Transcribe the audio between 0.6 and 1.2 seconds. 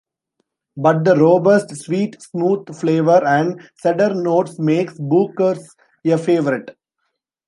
But the